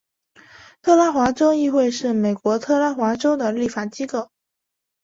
[0.81, 4.31] 特拉华州议会是美国特拉华州的立法机构。